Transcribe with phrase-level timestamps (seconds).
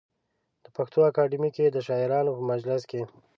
[0.63, 3.01] د پښتو اکاډمۍ کې د شاعرانو په مجلس کې.